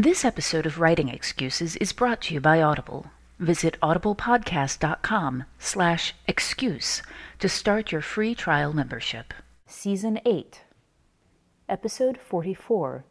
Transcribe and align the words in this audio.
This 0.00 0.24
episode 0.24 0.64
of 0.64 0.80
Writing 0.80 1.10
Excuses 1.10 1.76
is 1.76 1.92
brought 1.92 2.22
to 2.22 2.32
you 2.32 2.40
by 2.40 2.62
Audible. 2.62 3.10
Visit 3.38 3.76
audiblepodcast.com 3.82 5.44
slash 5.58 6.14
excuse 6.26 7.02
to 7.38 7.50
start 7.50 7.92
your 7.92 8.00
free 8.00 8.34
trial 8.34 8.72
membership. 8.72 9.34
Season 9.66 10.18
8, 10.24 10.62
Episode 11.68 12.16
44. 12.16 13.04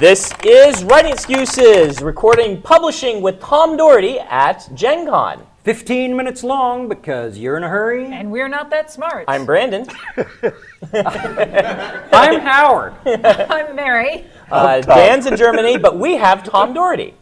This 0.00 0.34
is 0.44 0.82
Writing 0.82 1.12
Excuses, 1.12 2.02
recording 2.02 2.60
publishing 2.60 3.22
with 3.22 3.38
Tom 3.38 3.76
Doherty 3.76 4.18
at 4.18 4.68
Gen 4.74 5.06
Con. 5.06 5.46
15 5.62 6.16
minutes 6.16 6.42
long 6.42 6.88
because 6.88 7.38
you're 7.38 7.56
in 7.56 7.62
a 7.62 7.68
hurry. 7.68 8.12
And 8.12 8.32
we're 8.32 8.48
not 8.48 8.70
that 8.70 8.90
smart. 8.90 9.26
I'm 9.28 9.46
Brandon. 9.46 9.86
I'm 10.92 12.40
Howard. 12.40 12.94
I'm 13.06 13.76
Mary. 13.76 14.26
Uh, 14.50 14.80
Dan's 14.80 15.26
in 15.26 15.36
Germany, 15.36 15.76
but 15.76 15.98
we 15.98 16.16
have 16.16 16.44
Tom 16.44 16.72
Doherty. 16.72 17.14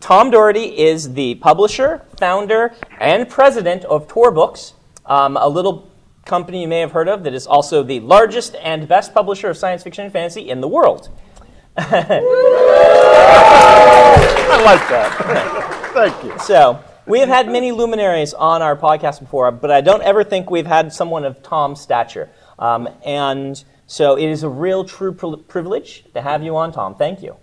Tom 0.00 0.30
Doherty 0.30 0.78
is 0.78 1.12
the 1.14 1.36
publisher, 1.36 2.02
founder, 2.18 2.74
and 2.98 3.28
president 3.28 3.84
of 3.84 4.08
Tor 4.08 4.30
Books, 4.30 4.74
um, 5.04 5.36
a 5.36 5.48
little 5.48 5.90
company 6.24 6.62
you 6.62 6.68
may 6.68 6.80
have 6.80 6.92
heard 6.92 7.08
of 7.08 7.22
that 7.22 7.32
is 7.32 7.46
also 7.46 7.82
the 7.82 8.00
largest 8.00 8.56
and 8.56 8.88
best 8.88 9.14
publisher 9.14 9.48
of 9.48 9.56
science 9.56 9.84
fiction 9.84 10.04
and 10.04 10.12
fantasy 10.12 10.50
in 10.50 10.60
the 10.60 10.68
world. 10.68 11.08
I 11.78 12.20
like 14.64 14.88
that. 14.88 15.92
Thank 15.92 16.24
you. 16.24 16.38
So, 16.40 16.82
we 17.06 17.20
have 17.20 17.28
had 17.28 17.48
many 17.48 17.70
luminaries 17.70 18.34
on 18.34 18.62
our 18.62 18.74
podcast 18.74 19.20
before, 19.20 19.52
but 19.52 19.70
I 19.70 19.80
don't 19.80 20.02
ever 20.02 20.24
think 20.24 20.50
we've 20.50 20.66
had 20.66 20.92
someone 20.92 21.24
of 21.24 21.40
Tom's 21.42 21.80
stature. 21.80 22.28
Um, 22.58 22.88
and 23.04 23.62
so 23.86 24.16
it 24.16 24.28
is 24.28 24.42
a 24.42 24.48
real 24.48 24.84
true 24.84 25.12
privilege 25.12 26.04
to 26.14 26.22
have 26.22 26.42
you 26.42 26.56
on, 26.56 26.72
Tom. 26.72 26.94
Thank 26.94 27.22
you. 27.22 27.36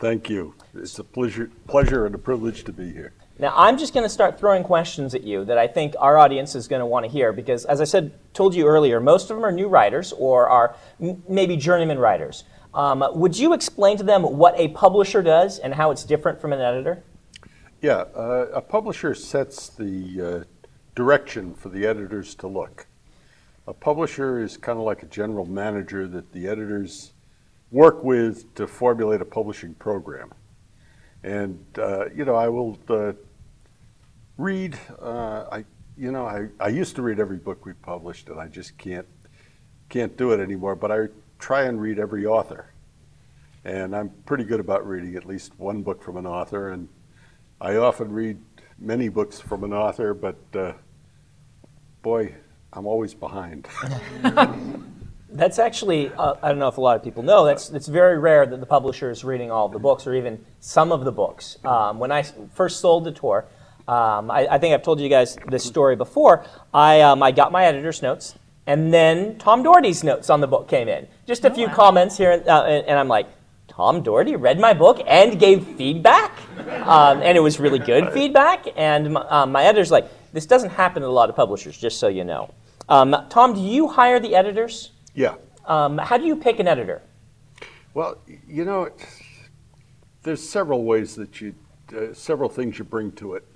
Thank 0.00 0.28
you. 0.28 0.54
It's 0.74 0.98
a 0.98 1.04
pleasure, 1.04 1.50
pleasure 1.68 2.06
and 2.06 2.14
a 2.14 2.18
privilege 2.18 2.64
to 2.64 2.72
be 2.72 2.92
here. 2.92 3.12
Now, 3.38 3.52
I'm 3.56 3.78
just 3.78 3.94
going 3.94 4.04
to 4.04 4.10
start 4.10 4.38
throwing 4.38 4.62
questions 4.62 5.14
at 5.14 5.24
you 5.24 5.44
that 5.46 5.58
I 5.58 5.66
think 5.66 5.94
our 5.98 6.18
audience 6.18 6.54
is 6.54 6.68
going 6.68 6.80
to 6.80 6.86
want 6.86 7.04
to 7.04 7.10
hear 7.10 7.32
because, 7.32 7.64
as 7.64 7.80
I 7.80 7.84
said, 7.84 8.12
told 8.32 8.54
you 8.54 8.66
earlier, 8.66 9.00
most 9.00 9.30
of 9.30 9.36
them 9.36 9.44
are 9.44 9.50
new 9.50 9.66
writers 9.66 10.12
or 10.12 10.48
are 10.48 10.76
m- 11.00 11.22
maybe 11.28 11.56
journeyman 11.56 11.98
writers. 11.98 12.44
Um, 12.74 13.04
would 13.14 13.36
you 13.36 13.52
explain 13.52 13.96
to 13.98 14.04
them 14.04 14.22
what 14.22 14.58
a 14.58 14.68
publisher 14.68 15.20
does 15.20 15.58
and 15.58 15.74
how 15.74 15.90
it's 15.90 16.04
different 16.04 16.40
from 16.40 16.52
an 16.52 16.60
editor? 16.60 17.02
Yeah, 17.80 18.04
uh, 18.14 18.46
a 18.52 18.60
publisher 18.60 19.14
sets 19.14 19.68
the 19.68 20.44
uh, 20.44 20.44
direction 20.94 21.54
for 21.54 21.70
the 21.70 21.86
editors 21.86 22.34
to 22.36 22.46
look. 22.46 22.86
A 23.66 23.72
publisher 23.72 24.40
is 24.40 24.56
kind 24.58 24.78
of 24.78 24.84
like 24.84 25.02
a 25.02 25.06
general 25.06 25.46
manager 25.46 26.06
that 26.08 26.32
the 26.32 26.46
editors 26.48 27.12
work 27.70 28.04
with 28.04 28.54
to 28.56 28.66
formulate 28.66 29.22
a 29.22 29.24
publishing 29.24 29.74
program. 29.74 30.32
And, 31.22 31.64
uh, 31.78 32.10
you 32.10 32.26
know, 32.26 32.34
I 32.34 32.48
will 32.48 32.78
uh, 32.90 33.14
read, 34.36 34.78
uh, 35.00 35.46
I, 35.50 35.64
you 35.96 36.12
know, 36.12 36.26
I, 36.26 36.48
I 36.60 36.68
used 36.68 36.94
to 36.96 37.02
read 37.02 37.18
every 37.18 37.38
book 37.38 37.64
we 37.64 37.72
published, 37.72 38.28
and 38.28 38.38
I 38.38 38.48
just 38.48 38.76
can't, 38.76 39.06
can't 39.88 40.14
do 40.16 40.32
it 40.32 40.40
anymore, 40.40 40.76
but 40.76 40.92
I 40.92 41.06
try 41.38 41.62
and 41.62 41.80
read 41.80 41.98
every 41.98 42.26
author. 42.26 42.66
And 43.64 43.96
I'm 43.96 44.10
pretty 44.26 44.44
good 44.44 44.60
about 44.60 44.86
reading 44.86 45.16
at 45.16 45.24
least 45.24 45.52
one 45.56 45.82
book 45.82 46.02
from 46.02 46.18
an 46.18 46.26
author, 46.26 46.68
and 46.68 46.88
I 47.62 47.76
often 47.76 48.12
read 48.12 48.38
many 48.78 49.08
books 49.08 49.40
from 49.40 49.64
an 49.64 49.72
author, 49.72 50.12
but 50.12 50.36
uh, 50.54 50.72
boy, 52.02 52.34
I'm 52.74 52.86
always 52.86 53.14
behind. 53.14 53.68
That's 55.30 55.58
actually, 55.58 56.12
uh, 56.12 56.34
I 56.42 56.48
don't 56.48 56.58
know 56.58 56.68
if 56.68 56.76
a 56.76 56.80
lot 56.80 56.96
of 56.96 57.02
people 57.02 57.24
know, 57.24 57.44
that's, 57.44 57.68
it's 57.70 57.88
very 57.88 58.20
rare 58.20 58.46
that 58.46 58.60
the 58.60 58.66
publisher 58.66 59.10
is 59.10 59.24
reading 59.24 59.50
all 59.50 59.68
the 59.68 59.80
books 59.80 60.06
or 60.06 60.14
even 60.14 60.44
some 60.60 60.92
of 60.92 61.04
the 61.04 61.10
books. 61.10 61.58
Um, 61.64 62.00
I 62.04 62.22
first 62.54 62.78
sold 62.78 63.02
the 63.02 63.10
Tor, 63.10 63.46
um, 63.86 64.30
I, 64.30 64.46
I 64.48 64.58
think 64.58 64.74
I've 64.74 64.82
told 64.82 65.00
you 65.00 65.08
guys 65.08 65.36
this 65.48 65.64
story 65.64 65.96
before. 65.96 66.44
I, 66.72 67.02
um, 67.02 67.22
I 67.22 67.32
got 67.32 67.52
my 67.52 67.64
editor's 67.64 68.00
notes, 68.00 68.34
and 68.66 68.94
then 68.94 69.36
Tom 69.38 69.62
Doherty's 69.62 70.02
notes 70.02 70.30
on 70.30 70.40
the 70.40 70.46
book 70.46 70.68
came 70.68 70.88
in. 70.88 71.06
Just 71.26 71.44
a 71.44 71.50
few 71.50 71.68
comments 71.68 72.16
here, 72.16 72.42
uh, 72.46 72.62
and, 72.64 72.86
and 72.86 72.98
I'm 72.98 73.08
like, 73.08 73.26
Tom 73.68 74.02
Doherty 74.02 74.36
read 74.36 74.58
my 74.58 74.72
book 74.72 75.02
and 75.06 75.38
gave 75.38 75.66
feedback, 75.76 76.32
um, 76.86 77.20
and 77.22 77.36
it 77.36 77.40
was 77.40 77.60
really 77.60 77.78
good 77.78 78.12
feedback. 78.12 78.66
And 78.76 79.14
my, 79.14 79.20
um, 79.22 79.52
my 79.52 79.64
editor's 79.64 79.90
like, 79.90 80.08
this 80.32 80.46
doesn't 80.46 80.70
happen 80.70 81.02
to 81.02 81.08
a 81.08 81.10
lot 81.10 81.28
of 81.28 81.36
publishers, 81.36 81.76
just 81.76 81.98
so 81.98 82.08
you 82.08 82.24
know. 82.24 82.54
Um, 82.88 83.16
Tom, 83.30 83.54
do 83.54 83.60
you 83.60 83.88
hire 83.88 84.20
the 84.20 84.34
editors? 84.34 84.90
yeah. 85.14 85.36
Um, 85.66 85.96
how 85.96 86.18
do 86.18 86.26
you 86.26 86.36
pick 86.36 86.60
an 86.60 86.68
editor? 86.68 87.00
Well, 87.94 88.18
you 88.46 88.64
know, 88.66 88.90
there's 90.22 90.46
several 90.46 90.84
ways 90.84 91.14
that 91.14 91.40
you, 91.40 91.54
uh, 91.96 92.12
several 92.12 92.50
things 92.50 92.78
you 92.78 92.84
bring 92.84 93.12
to 93.12 93.34
it. 93.34 93.46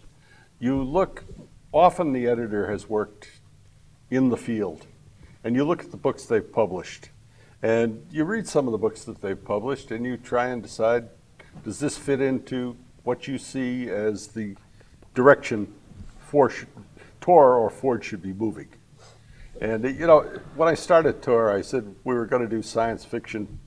You 0.58 0.82
look, 0.82 1.24
often 1.72 2.12
the 2.12 2.26
editor 2.26 2.70
has 2.70 2.88
worked 2.88 3.28
in 4.10 4.30
the 4.30 4.36
field, 4.36 4.86
and 5.44 5.54
you 5.54 5.64
look 5.64 5.84
at 5.84 5.90
the 5.90 5.98
books 5.98 6.24
they've 6.24 6.52
published, 6.52 7.10
and 7.62 8.06
you 8.10 8.24
read 8.24 8.48
some 8.48 8.66
of 8.66 8.72
the 8.72 8.78
books 8.78 9.04
that 9.04 9.20
they've 9.20 9.44
published, 9.44 9.90
and 9.90 10.06
you 10.06 10.16
try 10.16 10.46
and 10.46 10.62
decide, 10.62 11.08
does 11.62 11.78
this 11.78 11.98
fit 11.98 12.20
into 12.22 12.76
what 13.04 13.28
you 13.28 13.36
see 13.36 13.90
as 13.90 14.28
the 14.28 14.56
direction 15.14 15.74
for 16.20 16.50
Tor 17.20 17.56
or 17.56 17.68
Forge 17.68 18.04
should 18.04 18.22
be 18.22 18.32
moving? 18.32 18.68
And 19.60 19.84
you 19.84 20.06
know, 20.06 20.20
when 20.54 20.68
I 20.68 20.74
started 20.74 21.20
Tor, 21.20 21.50
I 21.50 21.62
said 21.62 21.94
we 22.04 22.14
were 22.14 22.26
going 22.26 22.42
to 22.42 22.48
do 22.48 22.62
science 22.62 23.04
fiction. 23.04 23.58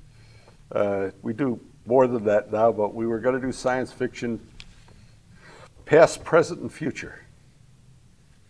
Uh, 0.72 1.10
we 1.22 1.34
do 1.34 1.60
more 1.86 2.08
than 2.08 2.24
that 2.26 2.52
now, 2.52 2.72
but 2.72 2.94
we 2.94 3.06
were 3.06 3.20
going 3.20 3.36
to 3.36 3.46
do 3.46 3.52
science 3.52 3.92
fiction, 3.92 4.40
past, 5.86 6.24
present, 6.24 6.62
and 6.62 6.72
future. 6.72 7.26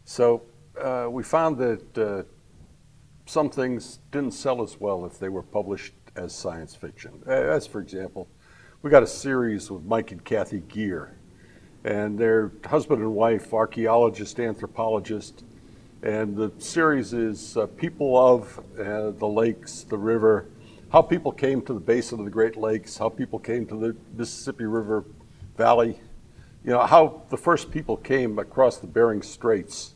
So 0.05 0.43
uh, 0.79 1.07
we 1.09 1.23
found 1.23 1.57
that 1.57 1.97
uh, 1.97 2.23
some 3.25 3.49
things 3.49 3.99
didn't 4.11 4.33
sell 4.33 4.61
as 4.61 4.79
well 4.79 5.05
if 5.05 5.17
they 5.17 5.29
were 5.29 5.41
published 5.41 5.93
as 6.15 6.35
science 6.35 6.75
fiction. 6.75 7.23
As 7.25 7.65
for 7.65 7.81
example, 7.81 8.27
we 8.83 8.91
got 8.91 9.01
a 9.01 9.07
series 9.07 9.71
with 9.71 9.83
Mike 9.83 10.11
and 10.11 10.23
Kathy 10.23 10.59
Gear, 10.59 11.17
and 11.85 12.19
they're 12.19 12.51
husband 12.65 13.01
and 13.01 13.15
wife, 13.15 13.51
archaeologist, 13.51 14.39
anthropologist, 14.39 15.43
and 16.03 16.35
the 16.35 16.51
series 16.57 17.13
is 17.13 17.57
uh, 17.57 17.67
people 17.67 18.17
of 18.17 18.59
uh, 18.79 19.11
the 19.11 19.27
lakes, 19.27 19.83
the 19.83 19.97
river, 19.97 20.47
how 20.91 21.01
people 21.01 21.31
came 21.31 21.61
to 21.61 21.73
the 21.73 21.79
basin 21.79 22.19
of 22.19 22.25
the 22.25 22.31
Great 22.31 22.57
Lakes, 22.57 22.97
how 22.97 23.07
people 23.07 23.37
came 23.37 23.65
to 23.67 23.79
the 23.79 23.95
Mississippi 24.15 24.65
River 24.65 25.05
Valley, 25.57 25.99
you 26.63 26.71
know, 26.71 26.85
how 26.85 27.21
the 27.29 27.37
first 27.37 27.71
people 27.71 27.97
came 27.97 28.39
across 28.39 28.77
the 28.77 28.87
Bering 28.87 29.21
Straits 29.21 29.93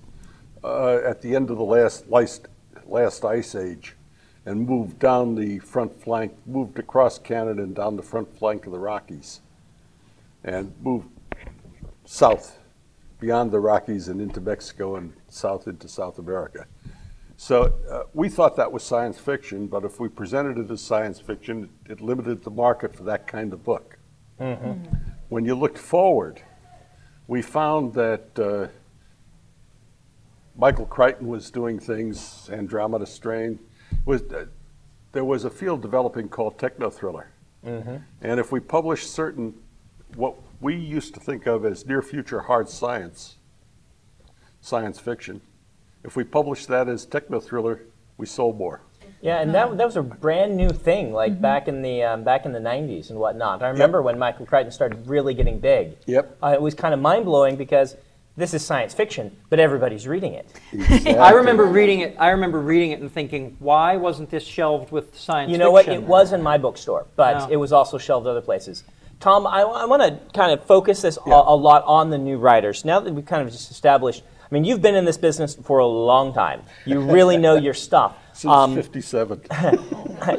uh, 0.64 0.98
at 0.98 1.22
the 1.22 1.36
end 1.36 1.50
of 1.50 1.58
the 1.58 1.64
last, 1.64 2.08
last, 2.08 2.48
last 2.86 3.26
ice 3.26 3.56
age 3.56 3.96
and 4.46 4.68
moved 4.68 5.00
down 5.00 5.34
the 5.34 5.58
front 5.60 6.02
flank, 6.04 6.34
moved 6.46 6.78
across 6.78 7.18
Canada 7.18 7.64
and 7.64 7.76
down 7.76 7.96
the 7.96 8.04
front 8.04 8.38
flank 8.38 8.68
of 8.68 8.72
the 8.72 8.80
Rockies 8.80 9.42
and 10.44 10.72
moved 10.82 11.10
south 12.06 12.60
beyond 13.20 13.52
the 13.52 13.60
Rockies 13.60 14.08
and 14.08 14.22
into 14.22 14.42
Mexico 14.42 14.96
and 14.98 15.14
south 15.30 15.68
into 15.68 15.88
South 15.88 16.20
America. 16.20 16.68
So 17.38 17.74
uh, 17.90 18.04
we 18.14 18.30
thought 18.30 18.56
that 18.56 18.72
was 18.72 18.84
science 18.84 19.18
fiction, 19.20 19.68
but 19.68 19.84
if 19.84 20.00
we 20.00 20.08
presented 20.08 20.58
it 20.58 20.72
as 20.72 20.82
science 20.82 21.20
fiction, 21.20 21.70
it, 21.86 21.92
it 21.94 22.02
limited 22.02 22.44
the 22.44 22.52
market 22.52 22.96
for 22.96 23.04
that 23.04 23.28
kind 23.28 23.52
of 23.54 23.64
book. 23.64 23.98
When 25.30 25.44
you 25.46 25.56
looked 25.56 25.78
forward, 25.78 26.42
we 27.28 27.42
found 27.42 27.94
that 27.94 28.40
uh, 28.40 28.68
Michael 30.58 30.86
Crichton 30.86 31.28
was 31.28 31.52
doing 31.52 31.80
things, 31.80 32.50
Andromeda 32.52 33.06
Strain. 33.06 33.60
Was, 34.06 34.22
uh, 34.24 34.46
there 35.12 35.26
was 35.26 35.44
a 35.46 35.50
field 35.50 35.82
developing 35.82 36.30
called 36.30 36.58
techno 36.60 36.90
thriller. 36.90 37.32
And 38.22 38.40
if 38.40 38.52
we 38.52 38.60
published 38.60 39.12
certain, 39.12 39.54
what 40.16 40.36
we 40.60 40.76
used 40.76 41.14
to 41.14 41.20
think 41.20 41.46
of 41.46 41.66
as 41.66 41.86
near 41.86 42.02
future 42.02 42.42
hard 42.42 42.70
science, 42.70 43.36
science 44.62 45.00
fiction, 45.00 45.42
if 46.04 46.16
we 46.16 46.24
published 46.24 46.68
that 46.68 46.88
as 46.88 47.06
techno 47.06 47.40
thriller, 47.40 47.82
we 48.18 48.26
sold 48.26 48.58
more. 48.58 48.82
Yeah, 49.22 49.42
and 49.42 49.54
that, 49.56 49.78
that 49.78 49.86
was 49.86 49.96
a 49.96 50.04
brand 50.04 50.56
new 50.56 50.70
thing, 50.70 51.12
like 51.12 51.42
back 51.42 51.68
in 51.68 51.82
the 51.82 52.04
um, 52.04 52.24
back 52.24 52.46
in 52.46 52.52
the 52.52 52.60
'90s 52.60 53.10
and 53.10 53.18
whatnot. 53.18 53.64
I 53.64 53.70
remember 53.70 54.04
when 54.04 54.20
Michael 54.20 54.46
Crichton 54.46 54.72
started 54.72 55.08
really 55.08 55.34
getting 55.34 55.60
big. 55.60 55.98
Yep. 56.06 56.38
Uh, 56.44 56.48
it 56.50 56.62
was 56.62 56.76
kind 56.76 56.94
of 56.94 57.00
mind 57.00 57.26
blowing 57.26 57.56
because 57.56 57.96
this 58.38 58.54
is 58.54 58.64
science 58.64 58.94
fiction, 58.94 59.36
but 59.50 59.60
everybody's 59.60 60.08
reading 60.08 60.34
it. 60.34 60.50
I 61.18 61.32
remember 61.32 61.66
reading 61.66 62.02
it. 62.02 62.16
I 62.20 62.30
remember 62.30 62.60
reading 62.60 62.92
it 62.92 63.00
and 63.00 63.12
thinking, 63.12 63.56
why 63.60 63.96
wasn't 63.96 64.30
this 64.30 64.44
shelved 64.44 64.92
with 64.92 65.18
science 65.18 65.52
You 65.52 65.58
know 65.58 65.72
what? 65.72 65.88
It 65.88 66.04
was 66.04 66.34
in 66.34 66.44
my 66.44 66.58
bookstore, 66.58 67.08
but 67.16 67.48
No. 67.48 67.54
it 67.54 67.56
was 67.56 67.72
also 67.72 67.98
shelved 67.98 68.28
other 68.28 68.42
places. 68.42 68.84
Tom, 69.20 69.48
I, 69.48 69.62
I 69.62 69.86
want 69.86 70.02
to 70.04 70.20
kind 70.38 70.52
of 70.52 70.66
focus 70.66 71.02
this 71.02 71.18
a, 71.26 71.30
a 71.30 71.56
lot 71.56 71.84
on 71.86 72.10
the 72.10 72.18
new 72.18 72.38
writers. 72.38 72.86
Now 72.86 73.00
that 73.00 73.14
we've 73.14 73.26
kind 73.26 73.42
of 73.42 73.52
just 73.52 73.72
established, 73.72 74.24
I 74.50 74.54
mean, 74.54 74.64
you've 74.64 74.82
been 74.82 74.96
in 74.96 75.06
this 75.06 75.18
business 75.18 75.56
for 75.56 75.80
a 75.80 75.88
long 75.88 76.34
time. 76.34 76.62
You 76.86 77.00
really 77.00 77.38
know 77.38 77.56
your 77.56 77.74
stuff. 77.74 78.18
Since 78.34 78.52
Um, 78.52 78.76
57. 78.76 79.42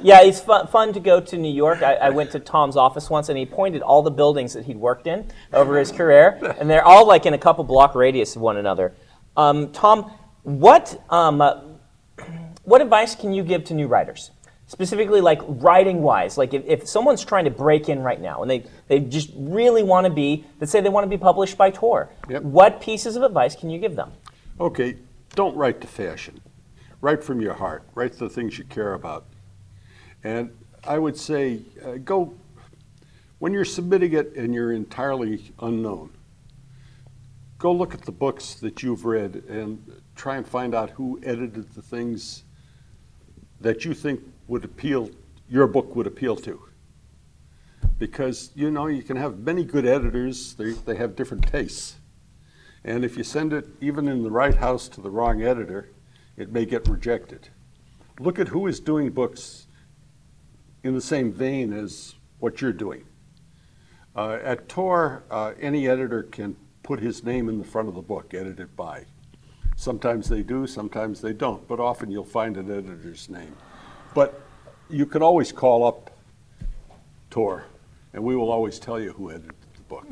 yeah, 0.02 0.20
it's 0.22 0.40
fun, 0.40 0.66
fun 0.66 0.92
to 0.92 1.00
go 1.00 1.18
to 1.18 1.36
New 1.36 1.52
York. 1.52 1.82
I, 1.82 1.94
I 1.94 2.10
went 2.10 2.30
to 2.32 2.40
Tom's 2.40 2.76
office 2.76 3.08
once, 3.08 3.30
and 3.30 3.38
he 3.38 3.46
pointed 3.46 3.80
all 3.80 4.02
the 4.02 4.10
buildings 4.10 4.52
that 4.52 4.66
he'd 4.66 4.76
worked 4.76 5.06
in 5.06 5.30
over 5.52 5.78
his 5.78 5.90
career, 5.92 6.38
and 6.60 6.68
they're 6.68 6.84
all 6.84 7.06
like 7.06 7.24
in 7.24 7.32
a 7.32 7.38
couple 7.38 7.64
block 7.64 7.94
radius 7.94 8.36
of 8.36 8.42
one 8.42 8.58
another. 8.58 8.92
Um, 9.36 9.72
Tom, 9.72 10.12
what 10.42 11.02
um, 11.10 11.40
uh, 11.40 11.62
what 12.64 12.82
advice 12.82 13.14
can 13.14 13.32
you 13.32 13.42
give 13.42 13.64
to 13.64 13.74
new 13.74 13.86
writers? 13.86 14.30
Specifically, 14.68 15.20
like 15.20 15.40
writing 15.46 16.02
wise, 16.02 16.36
like 16.36 16.52
if, 16.52 16.64
if 16.66 16.88
someone's 16.88 17.24
trying 17.24 17.44
to 17.44 17.50
break 17.52 17.88
in 17.88 18.00
right 18.00 18.20
now 18.20 18.42
and 18.42 18.50
they, 18.50 18.64
they 18.88 18.98
just 18.98 19.30
really 19.36 19.84
want 19.84 20.06
to 20.06 20.12
be, 20.12 20.44
let's 20.60 20.72
say 20.72 20.80
they 20.80 20.88
want 20.88 21.04
to 21.04 21.08
be 21.08 21.16
published 21.18 21.56
by 21.56 21.70
Tor, 21.70 22.10
Yep. 22.28 22.42
what 22.42 22.80
pieces 22.80 23.14
of 23.14 23.22
advice 23.22 23.54
can 23.54 23.70
you 23.70 23.78
give 23.78 23.94
them? 23.94 24.12
Okay, 24.58 24.96
don't 25.36 25.56
write 25.56 25.80
to 25.82 25.86
fashion. 25.86 26.40
Write 27.00 27.22
from 27.22 27.40
your 27.40 27.54
heart. 27.54 27.84
Write 27.94 28.14
the 28.14 28.28
things 28.28 28.58
you 28.58 28.64
care 28.64 28.94
about. 28.94 29.26
And 30.24 30.50
I 30.82 30.98
would 30.98 31.16
say, 31.16 31.60
uh, 31.84 31.92
go, 32.04 32.34
when 33.38 33.52
you're 33.52 33.64
submitting 33.64 34.14
it 34.14 34.34
and 34.34 34.52
you're 34.52 34.72
entirely 34.72 35.52
unknown, 35.60 36.10
go 37.58 37.70
look 37.70 37.94
at 37.94 38.02
the 38.02 38.12
books 38.12 38.54
that 38.54 38.82
you've 38.82 39.04
read 39.04 39.44
and 39.48 40.02
try 40.16 40.36
and 40.36 40.46
find 40.46 40.74
out 40.74 40.90
who 40.90 41.20
edited 41.22 41.72
the 41.74 41.82
things 41.82 42.42
that 43.60 43.84
you 43.84 43.94
think 43.94 44.20
would 44.48 44.64
appeal, 44.64 45.10
your 45.48 45.66
book 45.66 45.94
would 45.96 46.06
appeal 46.06 46.36
to. 46.36 46.62
Because, 47.98 48.50
you 48.54 48.70
know, 48.70 48.86
you 48.86 49.02
can 49.02 49.16
have 49.16 49.38
many 49.38 49.64
good 49.64 49.86
editors, 49.86 50.54
they, 50.54 50.72
they 50.72 50.96
have 50.96 51.16
different 51.16 51.46
tastes. 51.46 51.96
And 52.84 53.04
if 53.04 53.16
you 53.16 53.24
send 53.24 53.52
it 53.52 53.66
even 53.80 54.06
in 54.06 54.22
the 54.22 54.30
right 54.30 54.54
house 54.54 54.88
to 54.88 55.00
the 55.00 55.10
wrong 55.10 55.42
editor, 55.42 55.90
it 56.36 56.52
may 56.52 56.64
get 56.64 56.86
rejected. 56.88 57.48
Look 58.20 58.38
at 58.38 58.48
who 58.48 58.66
is 58.66 58.80
doing 58.80 59.10
books 59.10 59.66
in 60.84 60.94
the 60.94 61.00
same 61.00 61.32
vein 61.32 61.72
as 61.72 62.14
what 62.38 62.60
you're 62.60 62.72
doing. 62.72 63.04
Uh, 64.14 64.38
at 64.42 64.68
Tor, 64.68 65.24
uh, 65.30 65.52
any 65.60 65.88
editor 65.88 66.22
can 66.22 66.56
put 66.82 67.00
his 67.00 67.24
name 67.24 67.48
in 67.48 67.58
the 67.58 67.64
front 67.64 67.88
of 67.88 67.94
the 67.94 68.02
book, 68.02 68.32
edited 68.32 68.76
by. 68.76 69.04
Sometimes 69.74 70.28
they 70.28 70.42
do, 70.42 70.66
sometimes 70.66 71.20
they 71.20 71.32
don't, 71.32 71.66
but 71.68 71.80
often 71.80 72.10
you'll 72.10 72.24
find 72.24 72.56
an 72.56 72.70
editor's 72.70 73.28
name. 73.28 73.54
But 74.16 74.40
you 74.88 75.04
can 75.04 75.22
always 75.22 75.52
call 75.52 75.86
up 75.86 76.10
Tor, 77.28 77.66
and 78.14 78.24
we 78.24 78.34
will 78.34 78.50
always 78.50 78.78
tell 78.78 78.98
you 78.98 79.12
who 79.12 79.30
edited 79.30 79.52
the 79.74 79.82
book. 79.82 80.06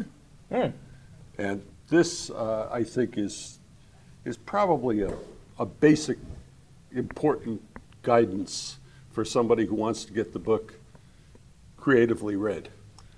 And 1.38 1.62
this, 1.88 2.28
uh, 2.28 2.68
I 2.70 2.84
think, 2.84 3.16
is, 3.16 3.60
is 4.26 4.36
probably 4.36 5.00
a, 5.00 5.14
a 5.58 5.64
basic, 5.64 6.18
important 6.92 7.62
guidance 8.02 8.76
for 9.10 9.24
somebody 9.24 9.64
who 9.64 9.74
wants 9.74 10.04
to 10.04 10.12
get 10.12 10.34
the 10.34 10.38
book 10.38 10.74
creatively 11.78 12.36
read. 12.36 12.68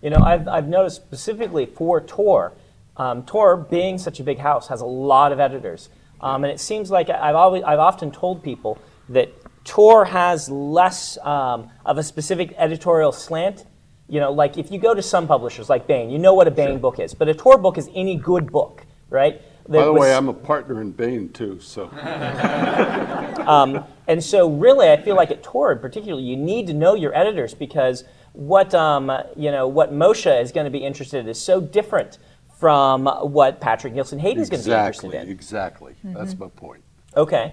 You 0.03 0.11
know, 0.11 0.21
I've, 0.23 0.47
I've 0.47 0.69
noticed 0.69 0.97
specifically 1.03 1.67
for 1.67 2.01
Tor, 2.01 2.53
um, 2.97 3.25
Tor 3.25 3.57
being 3.57 3.99
such 3.99 4.21
a 4.21 4.23
big 4.23 4.39
house 4.39 4.69
has 4.69 4.83
a 4.83 4.87
lot 4.87 5.33
of 5.33 5.41
editors, 5.41 5.89
um, 6.21 6.45
and 6.45 6.53
it 6.53 6.61
seems 6.61 6.93
like 6.93 7.11
I've 7.11 7.35
always 7.35 7.65
I've 7.65 7.81
often 7.81 8.13
told 8.13 8.45
people 8.45 8.79
that 9.09 9.33
Tor 9.67 10.05
has 10.07 10.49
less 10.49 11.19
um, 11.19 11.69
of 11.85 11.99
a 11.99 12.03
specific 12.03 12.55
editorial 12.57 13.13
slant. 13.13 13.67
You 14.09 14.21
know, 14.21 14.33
like 14.33 14.57
if 14.57 14.71
you 14.71 14.79
go 14.79 14.95
to 14.95 15.03
some 15.03 15.27
publishers 15.27 15.69
like 15.69 15.87
Baen, 15.89 16.09
you 16.09 16.19
know 16.19 16.33
what 16.33 16.47
a 16.47 16.53
Baen 16.53 16.79
book 16.79 17.01
is, 17.01 17.13
but 17.13 17.29
a 17.29 17.35
Tor 17.35 17.59
book 17.59 17.77
is 17.77 17.91
any 17.95 18.15
good 18.17 18.51
book, 18.51 18.87
right? 19.11 19.43
By 19.69 19.85
the 19.85 19.93
was- 19.93 20.01
way, 20.01 20.15
I'm 20.15 20.29
a 20.29 20.33
partner 20.33 20.81
in 20.81 20.93
Baen 20.93 21.31
too, 21.31 21.59
so 21.61 21.89
And 24.09 24.23
so, 24.23 24.49
really, 24.49 24.89
I 24.89 25.03
feel 25.03 25.17
like 25.17 25.33
at 25.33 25.43
Tor, 25.43 25.73
in 25.73 25.81
particular, 25.81 26.21
you 26.21 26.37
need 26.37 26.69
to 26.69 26.73
know 26.73 26.95
your 26.95 27.13
editors 27.17 27.55
because 27.55 28.05
what 28.35 28.73
um, 28.73 29.11
you 29.35 29.51
know, 29.51 29.67
what 29.67 29.93
Moshe 29.93 30.41
is 30.41 30.53
going 30.53 30.67
to 30.67 30.71
be 30.71 30.79
interested 30.79 31.19
in 31.19 31.29
is 31.29 31.41
so 31.41 31.61
different 31.61 32.19
from 32.61 33.07
what 33.07 33.61
Patrick 33.61 33.93
Nielsen 33.93 34.21
Hayden 34.21 34.41
is 34.41 34.49
going 34.49 34.63
to 34.63 34.69
be 34.69 34.73
interested 34.73 35.13
in. 35.13 35.29
exactly, 35.29 35.95
in. 36.05 36.05
exactly. 36.05 36.15
That's 36.15 36.39
my 36.39 36.49
point. 36.49 36.85
Okay. 37.17 37.53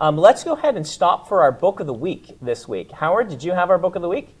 Um, 0.00 0.16
let's 0.16 0.44
go 0.44 0.54
ahead 0.54 0.76
and 0.76 0.86
stop 0.86 1.28
for 1.28 1.42
our 1.42 1.52
book 1.52 1.78
of 1.78 1.86
the 1.86 1.92
week 1.92 2.38
this 2.40 2.66
week. 2.66 2.90
Howard, 2.90 3.28
did 3.28 3.44
you 3.44 3.52
have 3.52 3.68
our 3.68 3.76
book 3.76 3.96
of 3.96 4.02
the 4.02 4.08
week? 4.08 4.34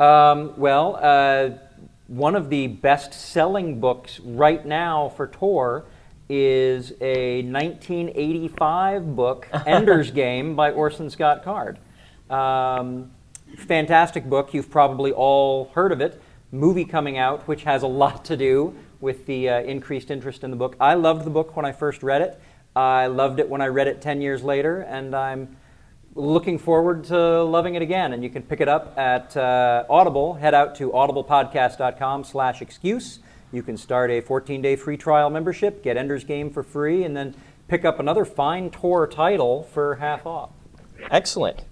Um, 0.00 0.54
well, 0.56 0.98
uh, 1.00 1.50
one 2.08 2.34
of 2.34 2.50
the 2.50 2.66
best 2.66 3.14
selling 3.14 3.78
books 3.78 4.18
right 4.18 4.66
now 4.66 5.10
for 5.10 5.28
Tor 5.28 5.84
is 6.28 6.92
a 7.00 7.42
1985 7.42 9.14
book, 9.14 9.46
Ender's 9.66 10.10
Game 10.10 10.56
by 10.56 10.72
Orson 10.72 11.08
Scott 11.08 11.44
Card. 11.44 11.78
Um, 12.28 13.12
fantastic 13.58 14.28
book. 14.28 14.52
You've 14.54 14.72
probably 14.72 15.12
all 15.12 15.66
heard 15.66 15.92
of 15.92 16.00
it. 16.00 16.20
Movie 16.50 16.84
coming 16.84 17.16
out, 17.16 17.46
which 17.46 17.62
has 17.62 17.84
a 17.84 17.88
lot 17.88 18.24
to 18.24 18.36
do 18.36 18.74
with 19.00 19.24
the 19.26 19.50
uh, 19.50 19.60
increased 19.60 20.10
interest 20.10 20.42
in 20.42 20.50
the 20.50 20.56
book. 20.56 20.74
I 20.80 20.94
loved 20.94 21.24
the 21.24 21.30
book 21.30 21.54
when 21.54 21.64
I 21.64 21.70
first 21.70 22.02
read 22.02 22.22
it. 22.22 22.40
I 22.76 23.06
loved 23.06 23.40
it 23.40 23.48
when 23.48 23.62
I 23.62 23.68
read 23.68 23.88
it 23.88 24.02
10 24.02 24.20
years 24.20 24.44
later, 24.44 24.82
and 24.82 25.16
I'm 25.16 25.56
looking 26.14 26.58
forward 26.58 27.04
to 27.04 27.42
loving 27.42 27.74
it 27.74 27.80
again. 27.80 28.12
And 28.12 28.22
you 28.22 28.28
can 28.28 28.42
pick 28.42 28.60
it 28.60 28.68
up 28.68 28.96
at 28.98 29.34
uh, 29.34 29.84
Audible. 29.88 30.34
Head 30.34 30.52
out 30.52 30.74
to 30.76 30.90
audiblepodcast.com 30.90 32.24
slash 32.24 32.60
excuse. 32.60 33.20
You 33.50 33.62
can 33.62 33.78
start 33.78 34.10
a 34.10 34.20
14-day 34.20 34.76
free 34.76 34.98
trial 34.98 35.30
membership, 35.30 35.82
get 35.82 35.96
Ender's 35.96 36.24
Game 36.24 36.50
for 36.50 36.62
free, 36.62 37.04
and 37.04 37.16
then 37.16 37.34
pick 37.66 37.86
up 37.86 37.98
another 37.98 38.26
fine 38.26 38.70
Tor 38.70 39.06
title 39.06 39.62
for 39.62 39.94
half 39.94 40.26
off. 40.26 40.50
Excellent. 41.10 41.64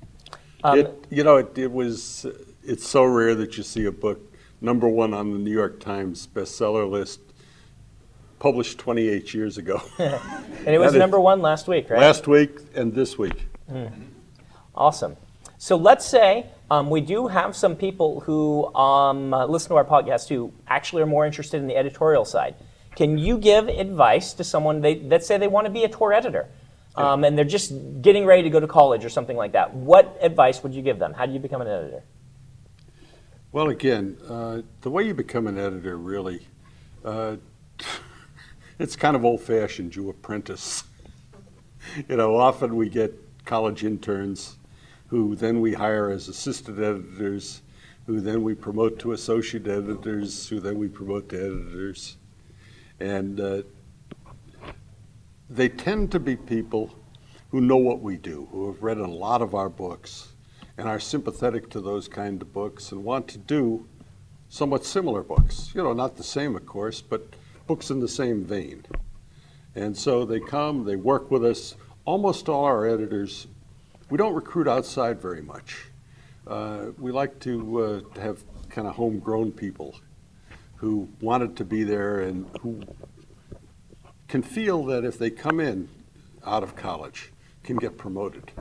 it, 0.64 1.04
you 1.10 1.22
know, 1.22 1.36
it, 1.36 1.58
it 1.58 1.70
was, 1.70 2.24
it's 2.62 2.88
so 2.88 3.04
rare 3.04 3.34
that 3.34 3.58
you 3.58 3.62
see 3.62 3.84
a 3.84 3.92
book 3.92 4.34
number 4.62 4.88
one 4.88 5.12
on 5.12 5.32
the 5.32 5.38
New 5.38 5.52
York 5.52 5.80
Times 5.80 6.26
bestseller 6.26 6.88
list 6.88 7.20
published 8.44 8.78
28 8.78 9.32
years 9.32 9.56
ago. 9.56 9.80
And 10.66 10.74
it 10.74 10.78
was 10.78 10.92
That 10.92 10.98
number 10.98 11.20
one 11.20 11.40
last 11.42 11.68
week, 11.68 11.90
right? 11.90 12.00
Last 12.00 12.26
week 12.26 12.52
and 12.74 12.94
this 12.94 13.18
week. 13.18 13.48
Awesome. 14.74 15.16
So 15.58 15.76
let's 15.76 16.06
say 16.06 16.46
um, 16.70 16.88
we 16.88 17.00
do 17.02 17.26
have 17.26 17.54
some 17.54 17.76
people 17.76 18.20
who 18.20 18.74
um, 18.74 19.34
uh, 19.34 19.46
listen 19.46 19.68
to 19.70 19.76
our 19.76 19.84
podcast 19.84 20.28
who 20.30 20.52
actually 20.68 21.02
are 21.02 21.06
more 21.06 21.26
interested 21.26 21.60
in 21.60 21.66
the 21.66 21.76
editorial 21.76 22.24
side. 22.24 22.54
Can 22.96 23.18
you 23.18 23.36
give 23.36 23.68
advice 23.68 24.32
to 24.34 24.44
someone 24.44 24.80
they, 24.80 24.94
that 25.10 25.24
say 25.24 25.36
they 25.36 25.48
want 25.48 25.66
to 25.66 25.72
be 25.72 25.84
a 25.84 25.88
Tor 25.88 26.14
editor? 26.14 26.46
um, 26.96 27.24
and 27.24 27.36
they're 27.36 27.44
just 27.58 27.72
getting 28.02 28.24
ready 28.24 28.42
to 28.42 28.50
go 28.50 28.60
to 28.60 28.68
college 28.68 29.04
or 29.04 29.10
something 29.10 29.36
like 29.36 29.52
that. 29.52 29.74
What 29.74 30.16
advice 30.20 30.62
would 30.62 30.74
you 30.74 30.82
give 30.82 30.98
them? 30.98 31.12
How 31.12 31.26
do 31.26 31.32
you 31.32 31.40
become 31.40 31.60
an 31.60 31.68
editor? 31.68 32.02
Well, 33.52 33.68
again, 33.70 34.16
uh, 34.28 34.62
the 34.80 34.90
way 34.90 35.02
you 35.04 35.14
become 35.14 35.46
an 35.46 35.58
editor 35.58 35.96
really, 35.96 36.46
uh, 37.04 37.36
it's 38.78 38.96
kind 38.96 39.16
of 39.16 39.24
old 39.24 39.40
fashioned. 39.40 39.94
You 39.94 40.08
apprentice. 40.08 40.84
you 42.08 42.16
know, 42.16 42.36
often 42.36 42.76
we 42.76 42.88
get 42.88 43.14
college 43.44 43.84
interns 43.84 44.56
who 45.08 45.36
then 45.36 45.60
we 45.60 45.74
hire 45.74 46.10
as 46.10 46.28
assistant 46.28 46.78
editors, 46.78 47.62
who 48.06 48.20
then 48.20 48.42
we 48.42 48.54
promote 48.54 48.98
to 48.98 49.12
associate 49.12 49.66
editors, 49.68 50.48
who 50.48 50.60
then 50.60 50.78
we 50.78 50.88
promote 50.88 51.28
to 51.28 51.36
editors. 51.36 52.16
And 53.00 53.40
uh, 53.40 53.62
they 55.48 55.68
tend 55.68 56.10
to 56.12 56.20
be 56.20 56.36
people 56.36 56.94
who 57.50 57.60
know 57.60 57.76
what 57.76 58.00
we 58.00 58.16
do, 58.16 58.48
who 58.50 58.66
have 58.66 58.82
read 58.82 58.98
a 58.98 59.06
lot 59.06 59.42
of 59.42 59.54
our 59.54 59.68
books 59.68 60.32
and 60.76 60.88
are 60.88 60.98
sympathetic 60.98 61.70
to 61.70 61.80
those 61.80 62.08
kind 62.08 62.42
of 62.42 62.52
books 62.52 62.90
and 62.90 63.04
want 63.04 63.28
to 63.28 63.38
do 63.38 63.86
somewhat 64.48 64.84
similar 64.84 65.22
books. 65.22 65.70
You 65.74 65.82
know, 65.82 65.92
not 65.92 66.16
the 66.16 66.24
same, 66.24 66.56
of 66.56 66.66
course, 66.66 67.00
but 67.00 67.34
books 67.66 67.90
in 67.90 68.00
the 68.00 68.08
same 68.08 68.44
vein. 68.44 68.84
And 69.74 69.96
so 69.96 70.24
they 70.24 70.40
come, 70.40 70.84
they 70.84 70.96
work 70.96 71.30
with 71.30 71.44
us. 71.44 71.74
Almost 72.04 72.48
all 72.48 72.64
our 72.64 72.86
editors, 72.86 73.46
we 74.10 74.18
don't 74.18 74.34
recruit 74.34 74.68
outside 74.68 75.20
very 75.20 75.42
much. 75.42 75.86
Uh, 76.46 76.86
we 76.98 77.10
like 77.10 77.40
to 77.40 78.04
uh, 78.16 78.20
have 78.20 78.44
kind 78.68 78.86
of 78.86 78.94
homegrown 78.94 79.52
people 79.52 79.94
who 80.76 81.08
wanted 81.20 81.56
to 81.56 81.64
be 81.64 81.82
there 81.84 82.20
and 82.20 82.46
who 82.60 82.82
can 84.28 84.42
feel 84.42 84.84
that 84.84 85.04
if 85.04 85.18
they 85.18 85.30
come 85.30 85.60
in 85.60 85.88
out 86.44 86.62
of 86.62 86.76
college, 86.76 87.32
can 87.62 87.76
get 87.76 87.96
promoted. 87.96 88.52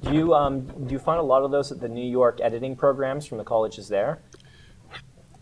Do 0.00 0.12
you 0.14 0.34
um, 0.34 0.60
do 0.86 0.92
you 0.92 0.98
find 0.98 1.20
a 1.20 1.22
lot 1.22 1.42
of 1.42 1.50
those 1.50 1.70
at 1.70 1.80
the 1.80 1.88
New 1.88 2.08
York 2.08 2.40
editing 2.40 2.74
programs 2.74 3.26
from 3.26 3.38
the 3.38 3.44
colleges 3.44 3.88
there? 3.88 4.20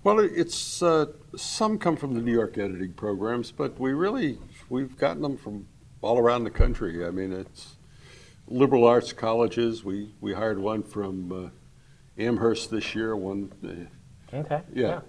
Well, 0.06 0.20
it's 0.20 0.84
uh, 0.84 1.06
some 1.34 1.78
come 1.80 1.96
from 1.96 2.14
the 2.14 2.20
New 2.20 2.30
York 2.32 2.58
editing 2.58 2.92
programs, 2.92 3.50
but 3.50 3.76
we 3.80 3.92
really 3.92 4.38
we've 4.68 4.96
gotten 4.96 5.20
them 5.20 5.36
from 5.36 5.66
all 6.00 6.16
around 6.16 6.44
the 6.44 6.50
country. 6.50 7.04
I 7.04 7.10
mean, 7.10 7.32
it's 7.32 7.74
liberal 8.46 8.86
arts 8.86 9.12
colleges. 9.12 9.82
We 9.82 10.14
we 10.20 10.32
hired 10.32 10.60
one 10.60 10.84
from 10.84 11.32
uh, 11.32 12.22
Amherst 12.22 12.70
this 12.70 12.94
year. 12.94 13.16
One. 13.16 13.50
Uh, 13.64 14.36
Okay. 14.36 14.60
Yeah. 14.72 15.00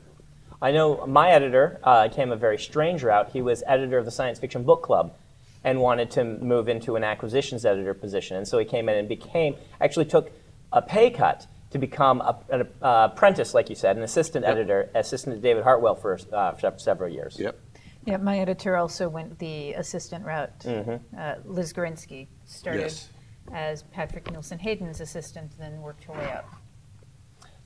I 0.63 0.71
know 0.71 1.05
my 1.05 1.29
editor 1.29 1.79
uh, 1.83 2.09
came 2.09 2.31
a 2.31 2.35
very 2.35 2.57
strange 2.57 3.03
route. 3.03 3.29
He 3.29 3.43
was 3.43 3.61
editor 3.67 3.99
of 3.99 4.05
the 4.05 4.11
Science 4.11 4.39
Fiction 4.39 4.63
Book 4.63 4.81
Club 4.81 5.13
and 5.63 5.79
wanted 5.79 6.09
to 6.11 6.23
move 6.23 6.69
into 6.69 6.95
an 6.95 7.03
acquisitions 7.03 7.67
editor 7.67 7.93
position. 7.93 8.35
And 8.37 8.47
so 8.47 8.57
he 8.57 8.65
came 8.65 8.89
in 8.89 8.97
and 8.97 9.07
became, 9.07 9.57
actually 9.79 10.05
took 10.05 10.31
a 10.73 10.81
pay 10.81 11.11
cut 11.11 11.45
to 11.71 11.77
become 11.77 12.21
a, 12.21 12.39
an 12.49 12.67
uh, 12.81 13.09
apprentice, 13.11 13.53
like 13.53 13.69
you 13.69 13.75
said, 13.75 13.97
an 13.97 14.03
assistant 14.03 14.45
editor, 14.45 14.89
assistant 14.95 15.35
to 15.35 15.41
David 15.41 15.63
Hartwell 15.63 15.95
for 15.95 16.17
uh, 16.33 16.53
several 16.77 17.11
years. 17.11 17.37
Yep. 17.39 17.59
Yeah, 18.05 18.17
my 18.17 18.39
editor 18.39 18.77
also 18.77 19.09
went 19.09 19.37
the 19.39 19.73
assistant 19.73 20.25
route. 20.25 20.65
Uh, 20.65 21.35
Liz 21.43 21.73
Gorinsky 21.73 22.27
started 22.45 22.83
Yes. 22.83 23.09
as 23.51 23.83
Patrick 23.83 24.31
Nielsen 24.31 24.59
Hayden's 24.59 25.01
assistant, 25.01 25.51
then 25.59 25.81
worked 25.81 26.05
her 26.05 26.13
way 26.13 26.31
up. 26.31 26.49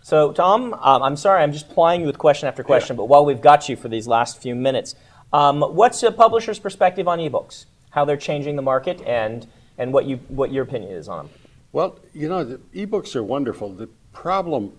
So, 0.01 0.31
Tom, 0.31 0.73
um, 0.73 1.03
I'm 1.03 1.15
sorry, 1.15 1.43
I'm 1.43 1.51
just 1.51 1.69
plying 1.69 2.01
you 2.01 2.07
with 2.07 2.17
question 2.17 2.47
after 2.47 2.63
question, 2.63 2.95
but 2.95 3.05
while 3.05 3.23
we've 3.23 3.39
got 3.41 3.69
you 3.69 3.75
for 3.75 3.87
these 3.87 4.07
last 4.07 4.41
few 4.41 4.55
minutes, 4.55 4.95
um, 5.31 5.61
what's 5.61 6.01
a 6.01 6.11
publisher's 6.11 6.57
perspective 6.57 7.07
on 7.07 7.19
ebooks? 7.19 7.65
How 7.91 8.03
they're 8.03 8.17
changing 8.17 8.55
the 8.55 8.61
market, 8.63 8.99
and 9.01 9.45
and 9.77 9.93
what 9.93 10.05
you 10.05 10.17
what 10.27 10.51
your 10.51 10.63
opinion 10.63 10.91
is 10.91 11.07
on 11.07 11.27
them? 11.27 11.35
Well, 11.73 11.99
you 12.13 12.27
know, 12.27 12.43
the 12.43 12.57
ebooks 12.75 13.15
are 13.15 13.23
wonderful. 13.23 13.69
The 13.69 13.87
problem, 14.11 14.73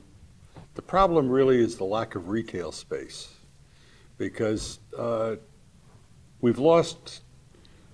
the 0.74 0.82
problem 0.82 1.30
really 1.30 1.58
is 1.58 1.76
the 1.76 1.84
lack 1.84 2.16
of 2.16 2.28
retail 2.28 2.70
space, 2.70 3.32
because 4.18 4.78
uh, 4.98 5.36
we've 6.42 6.58
lost 6.58 7.22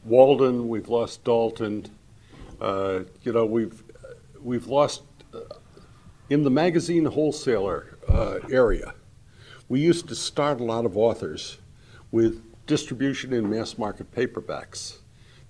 Walden, 0.04 0.68
we've 0.68 0.88
lost 0.88 1.22
Dalton, 1.22 1.86
uh, 2.60 3.00
you 3.22 3.32
know, 3.32 3.46
we've 3.46 3.84
we've 4.42 4.66
lost 4.66 5.02
uh, 5.32 5.40
in 6.28 6.42
the 6.42 6.50
magazine 6.50 7.04
wholesaler 7.04 7.98
uh, 8.08 8.38
area. 8.50 8.94
We 9.68 9.78
used 9.78 10.08
to 10.08 10.16
start 10.16 10.60
a 10.60 10.64
lot 10.64 10.84
of 10.84 10.96
authors 10.96 11.58
with 12.10 12.42
distribution 12.66 13.32
in 13.32 13.48
mass 13.48 13.78
market 13.78 14.10
paperbacks 14.10 14.98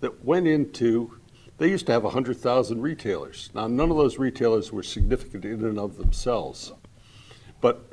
that 0.00 0.22
went 0.22 0.46
into 0.46 1.18
they 1.58 1.68
used 1.68 1.86
to 1.86 1.92
have 1.92 2.04
100,000 2.04 2.80
retailers. 2.80 3.50
Now, 3.54 3.66
none 3.66 3.90
of 3.90 3.96
those 3.96 4.18
retailers 4.18 4.72
were 4.72 4.82
significant 4.82 5.44
in 5.44 5.64
and 5.64 5.78
of 5.78 5.96
themselves. 5.96 6.72
But 7.60 7.92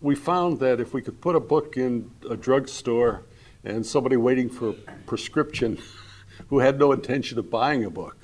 we 0.00 0.14
found 0.14 0.58
that 0.60 0.80
if 0.80 0.94
we 0.94 1.02
could 1.02 1.20
put 1.20 1.36
a 1.36 1.40
book 1.40 1.76
in 1.76 2.10
a 2.28 2.36
drugstore 2.36 3.26
and 3.62 3.84
somebody 3.84 4.16
waiting 4.16 4.48
for 4.48 4.70
a 4.70 4.74
prescription 5.06 5.78
who 6.48 6.58
had 6.58 6.78
no 6.78 6.92
intention 6.92 7.38
of 7.38 7.50
buying 7.50 7.84
a 7.84 7.90
book, 7.90 8.16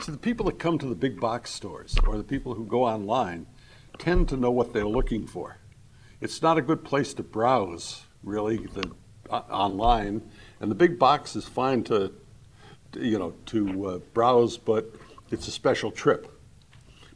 so 0.00 0.10
the 0.10 0.18
people 0.18 0.46
that 0.46 0.58
come 0.58 0.78
to 0.78 0.86
the 0.86 0.94
big 0.94 1.20
box 1.20 1.50
stores 1.50 1.96
or 2.06 2.16
the 2.16 2.24
people 2.24 2.54
who 2.54 2.66
go 2.66 2.84
online 2.84 3.46
tend 3.98 4.28
to 4.30 4.36
know 4.36 4.50
what 4.50 4.72
they're 4.72 4.86
looking 4.86 5.26
for. 5.26 5.58
It's 6.20 6.42
not 6.42 6.58
a 6.58 6.62
good 6.62 6.84
place 6.84 7.14
to 7.14 7.22
browse, 7.22 8.02
really, 8.24 8.66
the, 8.66 8.90
uh, 9.30 9.42
online. 9.50 10.22
And 10.58 10.70
the 10.70 10.74
big 10.74 10.98
box 10.98 11.36
is 11.36 11.46
fine 11.46 11.84
to 11.84 12.12
you 12.94 13.18
know, 13.18 13.34
to 13.46 13.86
uh, 13.86 13.98
browse, 14.14 14.56
but 14.56 14.94
it's 15.30 15.48
a 15.48 15.52
special 15.52 15.90
trip. 15.90 16.30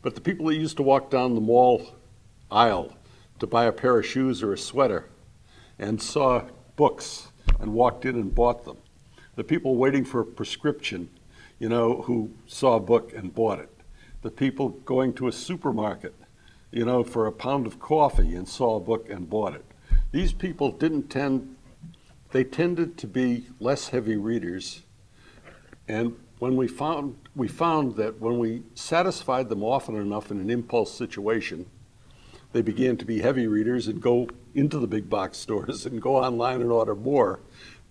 But 0.03 0.15
the 0.15 0.21
people 0.21 0.47
that 0.47 0.57
used 0.57 0.77
to 0.77 0.83
walk 0.83 1.11
down 1.11 1.35
the 1.35 1.41
mall 1.41 1.95
aisle 2.51 2.97
to 3.41 3.47
buy 3.47 3.65
a 3.65 3.73
pair 3.73 3.99
of 3.99 4.07
shoes 4.07 4.43
or 4.43 4.53
a 4.53 4.59
sweater 4.59 5.09
and 5.79 6.01
saw 6.01 6.45
books 6.77 7.29
and 7.59 7.73
walked 7.73 8.05
in 8.05 8.15
and 8.15 8.35
bought 8.35 8.65
them. 8.65 8.77
The 9.37 9.45
people 9.45 9.77
waiting 9.77 10.05
for 10.05 10.21
a 10.21 10.25
prescription, 10.25 11.11
you 11.59 11.69
know, 11.69 12.03
who 12.03 12.31
saw 12.47 12.77
a 12.77 12.81
book 12.81 13.13
and 13.13 13.35
bought 13.35 13.59
it. 13.59 13.71
The 14.23 14.31
people 14.31 14.69
going 14.69 15.13
to 15.15 15.29
a 15.29 15.33
supermarket, 15.33 16.15
you 16.71 16.85
know, 16.85 17.03
for 17.03 17.27
a 17.27 17.33
pound 17.33 17.67
of 17.67 17.81
coffee 17.81 18.35
and 18.35 18.49
saw 18.49 18.77
a 18.77 18.81
book 18.81 19.09
and 19.11 19.29
bought 19.29 19.55
it. 19.55 19.65
These 20.13 20.33
people 20.33 20.71
didn't 20.71 21.11
tend, 21.11 21.57
they 22.31 22.45
tended 22.45 22.97
to 22.99 23.07
be 23.07 23.47
less 23.59 23.89
heavy 23.89 24.17
readers 24.17 24.83
and 25.89 26.17
when 26.39 26.57
we 26.57 26.69
found 26.69 27.17
we 27.37 27.49
found 27.49 27.97
that 27.97 28.21
when 28.21 28.39
we 28.39 28.63
satisfied 28.75 29.49
them 29.49 29.63
often 29.63 29.97
enough 29.97 30.31
in 30.31 30.41
an 30.41 30.51
impulse 30.51 30.93
situation, 30.97 31.67
they 32.53 32.63
began 32.63 32.97
to 32.97 33.05
be 33.05 33.21
heavy 33.21 33.47
readers 33.47 33.89
and 33.89 34.01
go 34.01 34.29
into 34.55 34.79
the 34.79 34.87
big 34.87 35.11
box 35.11 35.39
stores 35.39 35.85
and 35.87 36.01
go 36.01 36.17
online 36.17 36.61
and 36.61 36.71
order 36.71 36.95
more. 36.95 37.41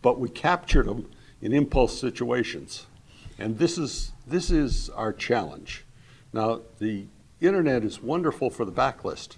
But 0.02 0.20
we 0.20 0.30
captured 0.30 0.88
them 0.88 1.10
in 1.42 1.54
impulse 1.54 2.00
situations. 2.00 2.88
And 3.38 3.58
this 3.58 3.78
is 3.78 4.14
this 4.26 4.50
is 4.50 4.90
our 4.90 5.12
challenge. 5.12 5.84
Now 6.32 6.62
the 6.80 7.06
internet 7.42 7.84
is 7.84 8.02
wonderful 8.02 8.50
for 8.50 8.66
the 8.66 8.72
backlist 8.72 9.36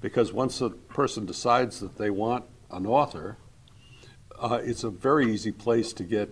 because 0.00 0.32
once 0.32 0.60
a 0.60 0.70
person 0.70 1.26
decides 1.26 1.80
that 1.80 1.96
they 1.96 2.10
want 2.10 2.44
an 2.70 2.86
author, 2.86 3.36
uh, 4.38 4.60
it's 4.62 4.84
a 4.84 4.90
very 4.90 5.32
easy 5.32 5.52
place 5.52 5.92
to 5.94 6.04
get 6.04 6.30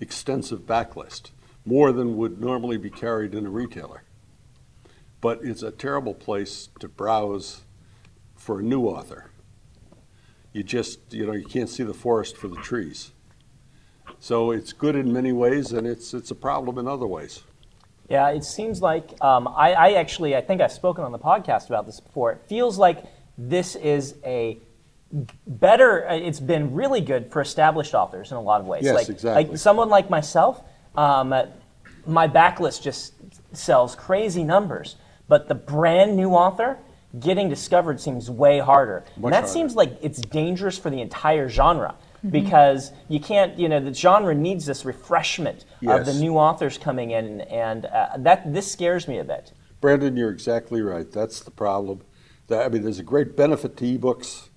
extensive 0.00 0.60
backlist, 0.60 1.30
more 1.64 1.92
than 1.92 2.16
would 2.16 2.40
normally 2.40 2.78
be 2.78 2.90
carried 2.90 3.34
in 3.34 3.46
a 3.46 3.50
retailer. 3.50 4.02
But 5.20 5.40
it's 5.42 5.62
a 5.62 5.70
terrible 5.70 6.14
place 6.14 6.68
to 6.80 6.88
browse 6.88 7.62
for 8.34 8.60
a 8.60 8.62
new 8.62 8.86
author. 8.86 9.30
You 10.52 10.62
just, 10.62 11.12
you 11.12 11.26
know, 11.26 11.32
you 11.32 11.44
can't 11.44 11.68
see 11.68 11.82
the 11.82 11.94
forest 11.94 12.36
for 12.36 12.48
the 12.48 12.56
trees. 12.56 13.12
So 14.18 14.50
it's 14.50 14.72
good 14.72 14.96
in 14.96 15.12
many 15.12 15.32
ways, 15.32 15.72
and 15.72 15.86
it's 15.86 16.12
it's 16.12 16.30
a 16.30 16.34
problem 16.34 16.78
in 16.78 16.88
other 16.88 17.06
ways. 17.06 17.42
Yeah, 18.08 18.28
it 18.30 18.44
seems 18.44 18.82
like 18.82 19.12
um, 19.22 19.46
I, 19.46 19.72
I 19.72 19.92
actually 19.92 20.34
I 20.34 20.40
think 20.40 20.60
I've 20.60 20.72
spoken 20.72 21.04
on 21.04 21.12
the 21.12 21.18
podcast 21.18 21.68
about 21.68 21.86
this 21.86 22.00
before. 22.00 22.32
It 22.32 22.42
feels 22.46 22.76
like 22.76 23.04
this 23.38 23.76
is 23.76 24.16
a 24.24 24.58
better. 25.46 26.08
uh, 26.08 26.14
It's 26.14 26.40
been 26.40 26.74
really 26.74 27.00
good 27.00 27.30
for 27.32 27.40
established 27.40 27.94
authors 27.94 28.30
in 28.30 28.36
a 28.36 28.40
lot 28.42 28.60
of 28.60 28.66
ways. 28.66 28.84
Yes, 28.84 28.94
like, 28.94 29.08
exactly. 29.08 29.44
Like 29.50 29.58
someone 29.58 29.88
like 29.88 30.10
myself, 30.10 30.62
um, 30.96 31.32
uh, 31.32 31.46
my 32.06 32.28
backlist 32.28 32.82
just 32.82 33.14
sells 33.52 33.94
crazy 33.94 34.44
numbers, 34.44 34.96
but 35.28 35.48
the 35.48 35.54
brand 35.54 36.16
new 36.16 36.30
author 36.30 36.78
getting 37.18 37.48
discovered 37.48 38.00
seems 38.00 38.30
way 38.30 38.58
harder. 38.60 39.04
Much 39.16 39.24
and 39.24 39.32
that 39.32 39.36
harder. 39.40 39.48
seems 39.48 39.74
like 39.74 39.98
it's 40.00 40.20
dangerous 40.20 40.78
for 40.78 40.90
the 40.90 41.00
entire 41.00 41.48
genre. 41.48 41.94
Because 42.30 42.92
you 43.08 43.18
can't, 43.18 43.58
you 43.58 43.66
know, 43.66 43.80
the 43.80 43.94
genre 43.94 44.34
needs 44.34 44.66
this 44.66 44.84
refreshment 44.84 45.64
of 45.86 46.04
the 46.04 46.12
new 46.12 46.36
authors 46.36 46.76
coming 46.76 47.12
in, 47.12 47.40
and 47.40 47.86
uh, 47.86 48.08
that 48.18 48.52
this 48.52 48.70
scares 48.70 49.08
me 49.08 49.16
a 49.16 49.24
bit. 49.24 49.54
Brandon, 49.80 50.14
you're 50.18 50.28
exactly 50.30 50.82
right. 50.82 51.10
That's 51.10 51.40
the 51.40 51.50
problem. 51.50 52.02
That- 52.48 52.66
I 52.66 52.68
mean, 52.68 52.82
there's 52.82 52.98
a 52.98 53.02
great 53.02 53.38
benefit 53.38 53.78
to 53.78 53.84
ebooks, 53.98 54.50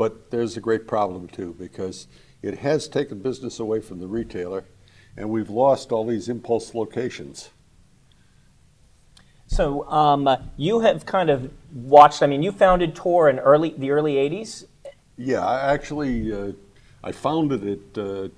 but 0.00 0.30
there's 0.30 0.56
a 0.56 0.62
great 0.62 0.88
problem 0.88 1.28
too 1.28 1.54
because 1.58 2.08
it 2.40 2.60
has 2.60 2.88
taken 2.88 3.18
business 3.18 3.60
away 3.60 3.80
from 3.82 4.00
the 4.00 4.06
retailer, 4.06 4.64
and 5.14 5.28
we've 5.28 5.50
lost 5.50 5.92
all 5.92 6.06
these 6.06 6.26
impulse 6.26 6.74
locations. 6.74 7.50
So 9.46 9.86
um, 9.90 10.26
you 10.56 10.80
have 10.80 11.04
kind 11.04 11.28
of 11.28 11.52
watched. 11.74 12.22
I 12.22 12.28
mean, 12.28 12.42
you 12.42 12.50
founded 12.50 12.94
Tor 12.94 13.28
in 13.28 13.38
early 13.40 13.74
the 13.76 13.90
early 13.90 14.14
'80s. 14.14 14.64
Yeah, 15.18 15.44
I 15.44 15.70
actually 15.74 16.32
uh, 16.32 16.52
I 17.04 17.12
founded 17.12 17.62
it. 17.62 17.98
Uh, 17.98 18.28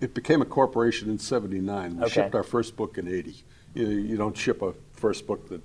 it 0.00 0.12
became 0.12 0.42
a 0.42 0.44
corporation 0.44 1.08
in 1.08 1.20
'79. 1.20 1.98
We 1.98 2.02
Okay. 2.02 2.14
shipped 2.14 2.34
our 2.34 2.42
first 2.42 2.74
book 2.74 2.98
in 2.98 3.06
'80. 3.06 3.44
You, 3.74 3.86
you 3.90 4.16
don't 4.16 4.36
ship 4.36 4.60
a 4.60 4.74
first 4.90 5.24
book 5.24 5.48
the 5.48 5.60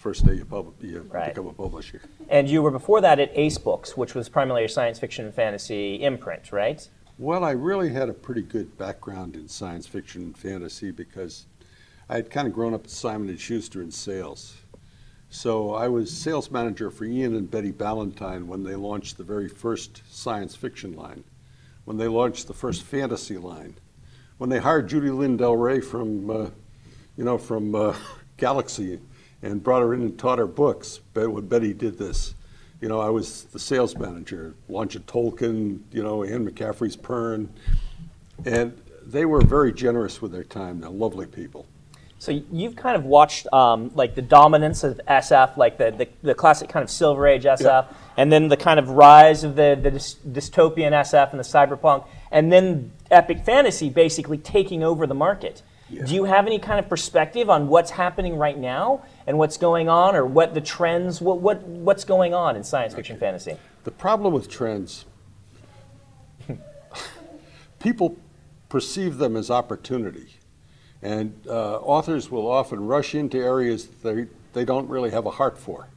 first 0.00 0.24
day 0.24 0.34
you, 0.34 0.44
pub- 0.46 0.72
you 0.82 1.06
Right. 1.10 1.28
become 1.34 1.46
a 1.46 1.52
publisher. 1.52 2.00
And 2.30 2.48
you 2.48 2.62
were 2.62 2.70
before 2.70 3.02
that 3.02 3.20
at 3.20 3.30
Ace 3.34 3.58
Books, 3.58 3.96
which 3.98 4.14
was 4.14 4.28
primarily 4.30 4.64
a 4.64 4.68
science 4.68 4.98
fiction 4.98 5.26
and 5.26 5.34
fantasy 5.34 5.96
imprint, 6.02 6.52
right? 6.52 6.88
Well, 7.18 7.44
I 7.44 7.50
really 7.50 7.90
had 7.90 8.08
a 8.08 8.14
pretty 8.14 8.40
good 8.40 8.78
background 8.78 9.36
in 9.36 9.46
science 9.46 9.86
fiction 9.86 10.22
and 10.22 10.38
fantasy 10.38 10.90
because 10.90 11.44
I 12.08 12.16
had 12.16 12.30
kind 12.30 12.48
of 12.48 12.54
grown 12.54 12.72
up 12.72 12.84
at 12.84 12.90
Simon 12.90 13.28
and 13.28 13.38
Schuster 13.38 13.82
in 13.82 13.90
sales. 13.90 14.56
So 15.28 15.74
I 15.74 15.86
was 15.88 16.10
sales 16.10 16.50
manager 16.50 16.90
for 16.90 17.04
Ian 17.04 17.36
and 17.36 17.50
Betty 17.50 17.70
Ballantine 17.70 18.48
when 18.48 18.64
they 18.64 18.74
launched 18.76 19.18
the 19.18 19.22
very 19.24 19.48
first 19.48 20.02
science 20.10 20.56
fiction 20.56 20.96
line, 20.96 21.24
when 21.84 21.98
they 21.98 22.08
launched 22.08 22.46
the 22.48 22.54
first 22.54 22.82
fantasy 22.84 23.36
line, 23.36 23.76
when 24.38 24.48
they 24.48 24.58
hired 24.58 24.88
Judy 24.88 25.10
Lynn 25.10 25.36
Del 25.36 25.56
Rey 25.56 25.80
from, 25.80 26.30
uh, 26.30 26.50
you 27.18 27.24
know, 27.24 27.36
from 27.36 27.74
uh, 27.74 27.94
Galaxy 28.38 28.98
and 29.42 29.62
brought 29.62 29.80
her 29.82 29.94
in 29.94 30.02
and 30.02 30.18
taught 30.18 30.38
her 30.38 30.46
books. 30.46 31.00
But 31.14 31.30
when 31.30 31.46
Betty 31.46 31.72
did 31.74 31.98
this, 31.98 32.34
you 32.80 32.88
know, 32.88 33.00
I 33.00 33.10
was 33.10 33.44
the 33.44 33.58
sales 33.58 33.96
manager, 33.96 34.54
launch 34.68 34.94
of 34.96 35.06
Tolkien, 35.06 35.80
you 35.92 36.02
know, 36.02 36.24
Anne 36.24 36.48
McCaffrey's 36.48 36.96
Pern, 36.96 37.48
and 38.44 38.80
they 39.04 39.24
were 39.24 39.40
very 39.42 39.72
generous 39.72 40.22
with 40.22 40.32
their 40.32 40.44
time. 40.44 40.80
They're 40.80 40.90
lovely 40.90 41.26
people. 41.26 41.66
So 42.18 42.32
you've 42.52 42.76
kind 42.76 42.96
of 42.96 43.04
watched 43.06 43.50
um, 43.50 43.90
like 43.94 44.14
the 44.14 44.20
dominance 44.22 44.84
of 44.84 45.00
SF, 45.08 45.56
like 45.56 45.78
the, 45.78 45.90
the, 45.90 46.08
the 46.22 46.34
classic 46.34 46.68
kind 46.68 46.82
of 46.82 46.90
Silver 46.90 47.26
Age 47.26 47.44
SF, 47.44 47.60
Yeah. 47.62 47.84
and 48.18 48.30
then 48.30 48.48
the 48.48 48.58
kind 48.58 48.78
of 48.78 48.90
rise 48.90 49.42
of 49.42 49.56
the, 49.56 49.78
the 49.82 49.90
dystopian 49.90 50.92
SF 50.92 51.30
and 51.30 51.40
the 51.40 51.44
cyberpunk, 51.44 52.06
and 52.30 52.52
then 52.52 52.92
epic 53.10 53.42
fantasy 53.44 53.88
basically 53.88 54.36
taking 54.36 54.82
over 54.82 55.06
the 55.06 55.14
market. 55.14 55.62
Yeah. 55.90 56.04
Do 56.04 56.14
you 56.14 56.24
have 56.24 56.46
any 56.46 56.58
kind 56.58 56.78
of 56.78 56.88
perspective 56.88 57.50
on 57.50 57.66
what's 57.68 57.90
happening 57.90 58.36
right 58.36 58.56
now 58.56 59.02
and 59.26 59.38
what's 59.38 59.56
going 59.56 59.88
on, 59.88 60.14
or 60.14 60.24
what 60.24 60.54
the 60.54 60.60
trends, 60.60 61.20
what, 61.20 61.40
what 61.40 61.62
what's 61.62 62.04
going 62.04 62.32
on 62.32 62.56
in 62.56 62.62
science 62.62 62.94
fiction 62.94 63.18
fantasy? 63.18 63.56
The 63.84 63.90
problem 63.90 64.32
with 64.32 64.48
trends, 64.48 65.06
people 67.80 68.16
perceive 68.68 69.18
them 69.18 69.36
as 69.36 69.50
opportunity. 69.50 70.36
And 71.02 71.34
uh, 71.46 71.78
authors 71.78 72.30
will 72.30 72.46
often 72.46 72.86
rush 72.86 73.14
into 73.14 73.38
areas 73.38 73.88
they, 74.02 74.26
they 74.52 74.64
don't 74.64 74.88
really 74.88 75.10
have 75.10 75.26
a 75.26 75.30
heart 75.30 75.58
for. 75.58 75.88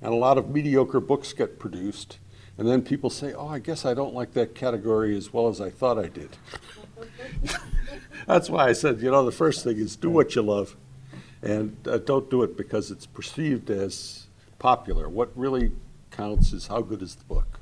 And 0.00 0.12
a 0.12 0.16
lot 0.16 0.38
of 0.38 0.50
mediocre 0.50 1.00
books 1.00 1.32
get 1.32 1.58
produced. 1.58 2.18
And 2.58 2.68
then 2.68 2.82
people 2.82 3.10
say, 3.10 3.32
oh, 3.32 3.48
I 3.48 3.58
guess 3.58 3.84
I 3.84 3.94
don't 3.94 4.14
like 4.14 4.32
that 4.34 4.54
category 4.54 5.16
as 5.16 5.32
well 5.32 5.48
as 5.48 5.60
I 5.60 5.70
thought 5.70 5.98
I 5.98 6.08
did. 6.08 6.36
That's 8.26 8.50
why 8.50 8.68
I 8.68 8.72
said, 8.72 9.00
you 9.00 9.10
know, 9.10 9.24
the 9.24 9.32
first 9.32 9.64
thing 9.64 9.76
is 9.78 9.96
do 9.96 10.10
what 10.10 10.34
you 10.34 10.42
love. 10.42 10.76
And 11.42 11.76
uh, 11.86 11.98
don't 11.98 12.28
do 12.30 12.42
it 12.42 12.56
because 12.56 12.90
it's 12.90 13.06
perceived 13.06 13.70
as 13.70 14.26
popular. 14.58 15.08
What 15.08 15.30
really 15.36 15.70
counts 16.10 16.52
is 16.52 16.66
how 16.66 16.80
good 16.80 17.02
is 17.02 17.14
the 17.14 17.24
book. 17.24 17.60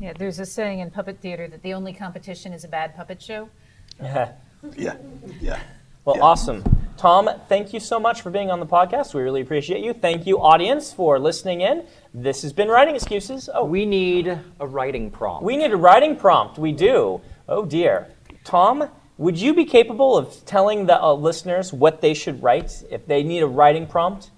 Yeah, 0.00 0.12
there's 0.16 0.38
a 0.38 0.46
saying 0.46 0.78
in 0.78 0.90
puppet 0.90 1.18
theater 1.20 1.48
that 1.48 1.62
the 1.62 1.74
only 1.74 1.92
competition 1.92 2.52
is 2.52 2.64
a 2.64 2.68
bad 2.68 2.94
puppet 2.96 3.20
show. 3.20 3.48
Yeah, 4.02 4.32
yeah. 4.76 4.96
Yeah. 5.40 5.60
Well, 6.06 6.16
Yeah. 6.16 6.22
awesome. 6.22 6.62
Tom, 6.96 7.28
thank 7.48 7.74
you 7.74 7.80
so 7.80 8.00
much 8.00 8.22
for 8.22 8.30
being 8.30 8.50
on 8.50 8.60
the 8.60 8.66
podcast. 8.66 9.12
We 9.12 9.20
really 9.22 9.40
appreciate 9.42 9.82
you. 9.84 9.92
Thank 9.92 10.26
you, 10.26 10.38
audience, 10.40 10.92
for 10.92 11.18
listening 11.18 11.60
in. 11.60 11.84
This 12.14 12.40
has 12.42 12.52
been 12.54 12.68
Writing 12.68 12.94
Excuses. 12.94 13.50
Oh, 13.52 13.64
we, 13.64 13.80
We 13.80 13.86
need 13.86 14.38
a 14.60 14.66
writing 14.66 15.10
prompt. 15.10 15.42
we 15.44 15.56
need 15.58 15.72
a 15.72 15.76
writing 15.76 16.16
prompt. 16.16 16.58
We 16.58 16.72
do. 16.72 17.20
Oh, 17.48 17.64
dear. 17.66 18.08
Tom, 18.44 18.88
would 19.18 19.38
you 19.38 19.54
be 19.54 19.64
capable 19.64 20.16
of 20.16 20.44
telling 20.46 20.86
the 20.86 21.00
uh, 21.00 21.12
listeners 21.12 21.72
what 21.72 22.00
they 22.00 22.14
should 22.14 22.42
write 22.42 22.82
if 22.90 23.06
they 23.06 23.22
need 23.22 23.42
a 23.42 23.46
writing 23.46 23.86
prompt? 23.86 24.30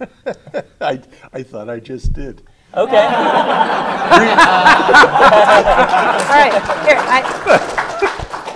I, 0.80 1.00
I 1.32 1.42
thought 1.42 1.68
I 1.70 1.80
just 1.80 2.12
did. 2.12 2.42
Okay. 2.74 2.96
All 3.06 3.12
right, 6.34 6.52
here 6.86 6.98
I, 6.98 7.22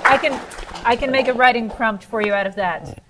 I 0.05 0.19
can 0.19 0.41
I 0.85 0.97
can 0.97 1.11
make 1.11 1.29
a 1.29 1.33
writing 1.33 1.71
prompt 1.71 2.05
for 2.05 2.21
you 2.21 2.35
out 2.35 2.47
of 2.47 2.57
that. 2.57 3.03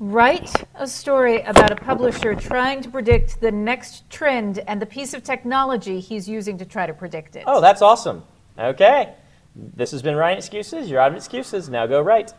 Write 0.00 0.52
a 0.74 0.86
story 0.86 1.42
about 1.42 1.72
a 1.72 1.76
publisher 1.76 2.34
trying 2.34 2.82
to 2.82 2.90
predict 2.90 3.40
the 3.40 3.50
next 3.50 4.08
trend 4.10 4.58
and 4.66 4.82
the 4.82 4.86
piece 4.86 5.14
of 5.14 5.22
technology 5.24 5.98
he's 5.98 6.28
using 6.28 6.58
to 6.58 6.64
try 6.64 6.86
to 6.86 6.92
predict 6.92 7.36
it. 7.36 7.44
oh, 7.46 7.60
that's 7.60 7.82
awesome. 7.82 8.22
Okay. 8.58 9.14
This 9.60 9.90
has 9.90 10.02
been 10.02 10.14
Writing 10.14 10.38
Excuses. 10.38 10.88
You're 10.88 11.00
out 11.00 11.10
of 11.10 11.16
excuses. 11.16 11.68
Now 11.68 11.84
go 11.86 12.00
write. 12.00 12.32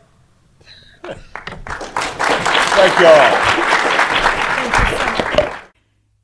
Thank 1.02 1.20
you 2.98 3.06
all. 3.06 3.60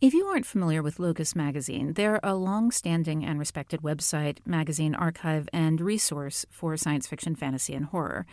If 0.00 0.14
you 0.14 0.24
aren't 0.24 0.46
familiar 0.46 0.82
with 0.82 0.98
Locus 0.98 1.37
Magazine, 1.37 1.92
they're 1.92 2.18
a 2.22 2.35
long 2.35 2.70
standing 2.70 3.26
and 3.26 3.38
respected 3.38 3.82
website, 3.82 4.38
magazine 4.46 4.94
archive, 4.94 5.50
and 5.52 5.82
resource 5.82 6.46
for 6.50 6.78
science 6.78 7.06
fiction, 7.06 7.35
fantasy, 7.35 7.74
and 7.74 7.85
horror. 7.87 8.24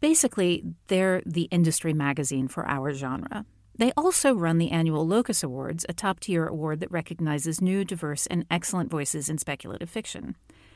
Basically, 0.00 0.62
they're 0.86 1.22
the 1.26 1.48
industry 1.50 1.92
magazine 1.92 2.46
for 2.46 2.68
our 2.68 2.92
genre. 2.92 3.44
They 3.76 3.92
also 3.96 4.34
run 4.34 4.58
the 4.58 4.70
annual 4.70 5.06
Locus 5.06 5.42
Awards, 5.42 5.84
a 5.88 5.92
top 5.92 6.20
tier 6.20 6.46
award 6.46 6.78
that 6.80 6.92
recognizes 6.92 7.60
new, 7.60 7.84
diverse, 7.84 8.26
and 8.26 8.46
excellent 8.50 8.88
voices 8.90 9.28
in 9.28 9.38
speculative 9.38 9.90
fiction. 9.90 10.36